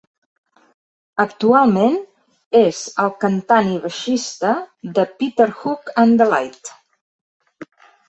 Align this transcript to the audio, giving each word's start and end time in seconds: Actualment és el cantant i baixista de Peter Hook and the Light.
Actualment 1.23 1.97
és 2.61 2.81
el 3.05 3.13
cantant 3.27 3.71
i 3.75 3.79
baixista 3.87 4.57
de 4.99 5.09
Peter 5.23 5.51
Hook 5.63 5.97
and 6.07 6.25
the 6.27 6.33
Light. 6.37 6.77